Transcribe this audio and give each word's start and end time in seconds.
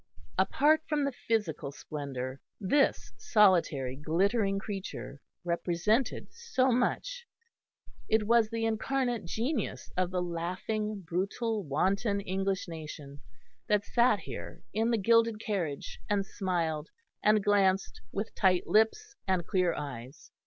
Apart 0.39 0.81
from 0.89 1.05
the 1.05 1.11
physical 1.11 1.71
splendour, 1.71 2.41
this 2.59 3.13
solitary 3.19 3.95
glittering 3.95 4.57
creature 4.57 5.21
represented 5.45 6.25
so 6.31 6.71
much 6.71 7.27
it 8.09 8.25
was 8.25 8.49
the 8.49 8.65
incarnate 8.65 9.25
genius 9.25 9.91
of 9.95 10.09
the 10.09 10.23
laughing, 10.23 11.01
brutal, 11.01 11.63
wanton 11.63 12.19
English 12.19 12.67
nation, 12.67 13.19
that 13.67 13.85
sat 13.85 14.17
here 14.21 14.63
in 14.73 14.89
the 14.89 14.97
gilded 14.97 15.39
carriage 15.39 15.99
and 16.09 16.25
smiled 16.25 16.89
and 17.21 17.43
glanced 17.43 18.01
with 18.11 18.33
tight 18.33 18.65
lips 18.65 19.15
and 19.27 19.45
clear 19.45 19.75
eyes. 19.75 20.31